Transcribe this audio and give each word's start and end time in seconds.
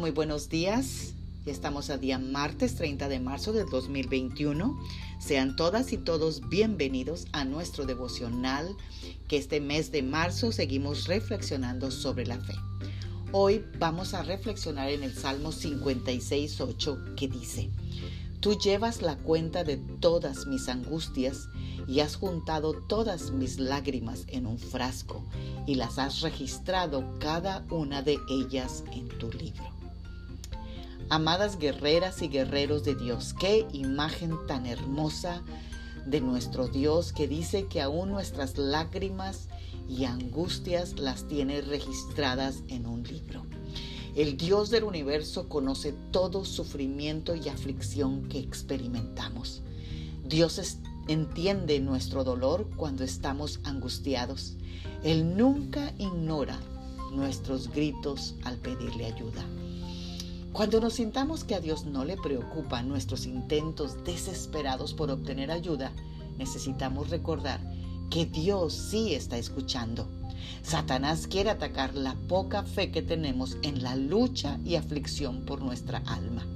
muy 0.00 0.12
buenos 0.12 0.48
días. 0.48 1.12
Estamos 1.44 1.90
a 1.90 1.98
día 1.98 2.18
martes 2.18 2.74
30 2.76 3.10
de 3.10 3.20
marzo 3.20 3.52
del 3.52 3.68
2021. 3.68 4.80
Sean 5.18 5.56
todas 5.56 5.92
y 5.92 5.98
todos 5.98 6.48
bienvenidos 6.48 7.26
a 7.32 7.44
nuestro 7.44 7.84
devocional 7.84 8.74
que 9.28 9.36
este 9.36 9.60
mes 9.60 9.92
de 9.92 10.02
marzo 10.02 10.52
seguimos 10.52 11.06
reflexionando 11.06 11.90
sobre 11.90 12.24
la 12.24 12.40
fe. 12.40 12.54
Hoy 13.32 13.62
vamos 13.78 14.14
a 14.14 14.22
reflexionar 14.22 14.88
en 14.88 15.02
el 15.02 15.14
Salmo 15.14 15.50
56.8 15.52 17.14
que 17.14 17.28
dice, 17.28 17.68
Tú 18.40 18.58
llevas 18.58 19.02
la 19.02 19.18
cuenta 19.18 19.64
de 19.64 19.76
todas 19.76 20.46
mis 20.46 20.70
angustias 20.70 21.50
y 21.86 22.00
has 22.00 22.16
juntado 22.16 22.72
todas 22.72 23.32
mis 23.32 23.58
lágrimas 23.58 24.24
en 24.28 24.46
un 24.46 24.58
frasco 24.58 25.22
y 25.66 25.74
las 25.74 25.98
has 25.98 26.22
registrado 26.22 27.04
cada 27.18 27.66
una 27.68 28.00
de 28.00 28.16
ellas 28.30 28.82
en 28.92 29.06
tu 29.08 29.30
libro. 29.32 29.79
Amadas 31.12 31.58
guerreras 31.58 32.22
y 32.22 32.28
guerreros 32.28 32.84
de 32.84 32.94
Dios, 32.94 33.34
qué 33.34 33.66
imagen 33.72 34.36
tan 34.46 34.64
hermosa 34.64 35.42
de 36.06 36.20
nuestro 36.20 36.68
Dios 36.68 37.12
que 37.12 37.26
dice 37.26 37.66
que 37.66 37.80
aún 37.80 38.10
nuestras 38.10 38.56
lágrimas 38.56 39.48
y 39.88 40.04
angustias 40.04 41.00
las 41.00 41.26
tiene 41.26 41.62
registradas 41.62 42.62
en 42.68 42.86
un 42.86 43.02
libro. 43.02 43.44
El 44.14 44.36
Dios 44.36 44.70
del 44.70 44.84
universo 44.84 45.48
conoce 45.48 45.94
todo 46.12 46.44
sufrimiento 46.44 47.34
y 47.34 47.48
aflicción 47.48 48.28
que 48.28 48.38
experimentamos. 48.38 49.62
Dios 50.24 50.78
entiende 51.08 51.80
nuestro 51.80 52.22
dolor 52.22 52.70
cuando 52.76 53.02
estamos 53.02 53.58
angustiados. 53.64 54.56
Él 55.02 55.36
nunca 55.36 55.92
ignora 55.98 56.56
nuestros 57.12 57.68
gritos 57.68 58.36
al 58.44 58.58
pedirle 58.58 59.06
ayuda. 59.06 59.44
Cuando 60.52 60.80
nos 60.80 60.94
sintamos 60.94 61.44
que 61.44 61.54
a 61.54 61.60
Dios 61.60 61.84
no 61.84 62.04
le 62.04 62.16
preocupan 62.16 62.88
nuestros 62.88 63.26
intentos 63.26 64.02
desesperados 64.04 64.94
por 64.94 65.10
obtener 65.10 65.50
ayuda, 65.50 65.92
necesitamos 66.38 67.10
recordar 67.10 67.60
que 68.10 68.26
Dios 68.26 68.74
sí 68.74 69.14
está 69.14 69.38
escuchando 69.38 70.08
Satanás 70.62 71.26
quiere 71.26 71.50
atacar 71.50 71.94
la 71.94 72.14
poca 72.14 72.62
fe 72.62 72.90
que 72.90 73.02
tenemos 73.02 73.56
en 73.62 73.82
la 73.82 73.96
lucha 73.96 74.58
y 74.64 74.76
aflicción 74.76 75.44
por 75.44 75.62
nuestra 75.62 76.02
alma. 76.06 76.46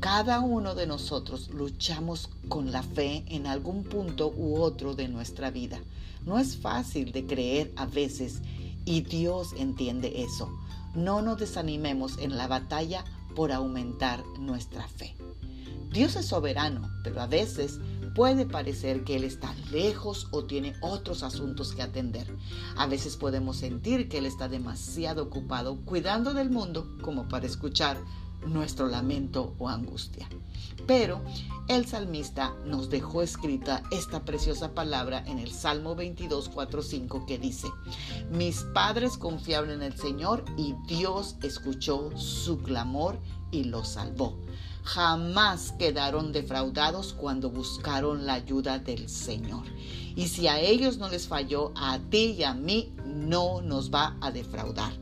Cada 0.00 0.40
uno 0.40 0.74
de 0.74 0.86
nosotros 0.86 1.48
luchamos 1.50 2.28
con 2.48 2.72
la 2.72 2.82
fe 2.82 3.24
en 3.28 3.46
algún 3.46 3.84
punto 3.84 4.32
u 4.36 4.56
otro 4.60 4.94
de 4.94 5.08
nuestra 5.08 5.50
vida. 5.50 5.78
No 6.26 6.38
es 6.38 6.56
fácil 6.56 7.12
de 7.12 7.24
creer 7.24 7.72
a 7.76 7.86
veces 7.86 8.42
y 8.84 9.02
Dios 9.02 9.54
entiende 9.56 10.22
eso. 10.22 10.48
No 10.94 11.22
nos 11.22 11.38
desanimemos 11.38 12.18
en 12.18 12.36
la 12.36 12.46
batalla 12.46 13.04
por 13.34 13.52
aumentar 13.52 14.24
nuestra 14.38 14.86
fe. 14.86 15.16
Dios 15.90 16.16
es 16.16 16.26
soberano, 16.26 16.90
pero 17.04 17.20
a 17.20 17.26
veces 17.26 17.78
puede 18.14 18.46
parecer 18.46 19.04
que 19.04 19.16
Él 19.16 19.24
está 19.24 19.54
lejos 19.70 20.28
o 20.30 20.44
tiene 20.44 20.74
otros 20.80 21.22
asuntos 21.22 21.72
que 21.72 21.82
atender. 21.82 22.26
A 22.76 22.86
veces 22.86 23.16
podemos 23.16 23.56
sentir 23.56 24.08
que 24.08 24.18
Él 24.18 24.26
está 24.26 24.48
demasiado 24.48 25.24
ocupado 25.24 25.76
cuidando 25.84 26.34
del 26.34 26.50
mundo 26.50 26.96
como 27.02 27.28
para 27.28 27.46
escuchar 27.46 27.98
nuestro 28.46 28.88
lamento 28.88 29.54
o 29.58 29.68
angustia. 29.68 30.28
Pero 30.86 31.22
el 31.68 31.86
salmista 31.86 32.54
nos 32.66 32.90
dejó 32.90 33.22
escrita 33.22 33.82
esta 33.90 34.24
preciosa 34.24 34.74
palabra 34.74 35.24
en 35.26 35.38
el 35.38 35.50
Salmo 35.50 35.94
22, 35.94 36.50
4, 36.50 36.82
5 36.82 37.26
que 37.26 37.38
dice, 37.38 37.68
mis 38.30 38.62
padres 38.74 39.16
confiaron 39.16 39.70
en 39.70 39.82
el 39.82 39.96
Señor 39.96 40.44
y 40.56 40.74
Dios 40.86 41.36
escuchó 41.42 42.10
su 42.16 42.58
clamor 42.58 43.18
y 43.50 43.64
lo 43.64 43.84
salvó 43.84 44.36
jamás 44.84 45.72
quedaron 45.78 46.32
defraudados 46.32 47.14
cuando 47.14 47.50
buscaron 47.50 48.26
la 48.26 48.34
ayuda 48.34 48.78
del 48.78 49.08
Señor. 49.08 49.64
Y 50.14 50.28
si 50.28 50.46
a 50.46 50.60
ellos 50.60 50.98
no 50.98 51.08
les 51.08 51.26
falló, 51.26 51.72
a 51.74 51.98
ti 51.98 52.36
y 52.38 52.44
a 52.44 52.54
mí 52.54 52.92
no 53.14 53.62
nos 53.62 53.92
va 53.92 54.16
a 54.20 54.30
defraudar. 54.30 54.92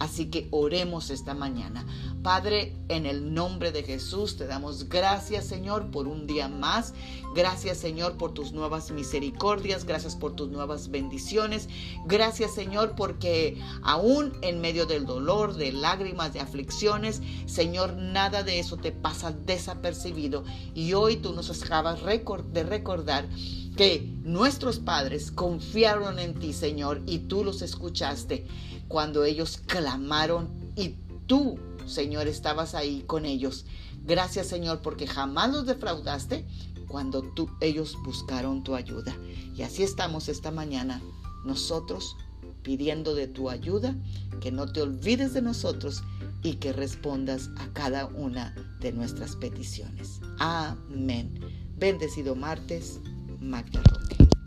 Así 0.00 0.30
que 0.30 0.48
oremos 0.50 1.10
esta 1.10 1.34
mañana. 1.34 1.84
Padre, 2.22 2.74
en 2.88 3.04
el 3.04 3.34
nombre 3.34 3.70
de 3.70 3.82
Jesús 3.82 4.38
te 4.38 4.46
damos 4.46 4.88
gracias, 4.88 5.44
Señor, 5.44 5.90
por 5.90 6.08
un 6.08 6.26
día 6.26 6.48
más. 6.48 6.94
Gracias, 7.34 7.76
Señor, 7.76 8.16
por 8.16 8.32
tus 8.32 8.52
nuevas 8.52 8.90
misericordias. 8.90 9.84
Gracias 9.84 10.16
por 10.16 10.34
tus 10.34 10.48
nuevas 10.48 10.90
bendiciones. 10.90 11.68
Gracias, 12.06 12.54
Señor, 12.54 12.94
porque 12.96 13.60
aún 13.82 14.32
en 14.40 14.62
medio 14.62 14.86
del 14.86 15.04
dolor, 15.04 15.54
de 15.54 15.70
lágrimas, 15.70 16.32
de 16.32 16.40
aflicciones, 16.40 17.20
Señor, 17.44 17.94
nada 17.94 18.42
de 18.42 18.58
eso 18.58 18.78
te 18.78 18.92
pasa 18.92 19.32
desapercibido. 19.32 20.44
Y 20.74 20.94
hoy 20.94 21.16
tú 21.16 21.34
nos 21.34 21.50
acabas 21.62 22.00
de 22.02 22.62
recordar 22.62 23.28
que 23.76 24.00
nuestros 24.24 24.78
padres 24.78 25.30
confiaron 25.30 26.18
en 26.18 26.34
ti, 26.34 26.52
Señor, 26.52 27.02
y 27.06 27.20
tú 27.20 27.44
los 27.44 27.62
escuchaste 27.62 28.46
cuando 28.88 29.24
ellos 29.24 29.58
clamaron 29.66 30.48
y 30.76 30.96
tú, 31.26 31.58
Señor, 31.86 32.26
estabas 32.26 32.74
ahí 32.74 33.04
con 33.06 33.24
ellos. 33.24 33.64
Gracias, 34.04 34.48
Señor, 34.48 34.82
porque 34.82 35.06
jamás 35.06 35.50
los 35.50 35.66
defraudaste 35.66 36.44
cuando 36.88 37.22
tú, 37.22 37.48
ellos 37.60 37.96
buscaron 38.04 38.64
tu 38.64 38.74
ayuda. 38.74 39.16
Y 39.56 39.62
así 39.62 39.82
estamos 39.82 40.28
esta 40.28 40.50
mañana, 40.50 41.00
nosotros 41.44 42.16
pidiendo 42.62 43.14
de 43.14 43.28
tu 43.28 43.48
ayuda, 43.48 43.94
que 44.40 44.50
no 44.50 44.70
te 44.70 44.82
olvides 44.82 45.32
de 45.32 45.42
nosotros 45.42 46.02
y 46.42 46.54
que 46.54 46.72
respondas 46.72 47.50
a 47.58 47.68
cada 47.72 48.06
una 48.06 48.54
de 48.80 48.92
nuestras 48.92 49.36
peticiones. 49.36 50.20
Amén. 50.38 51.38
Bendecido 51.76 52.34
martes, 52.34 53.00
Magda 53.40 53.80
Roque. 53.80 54.39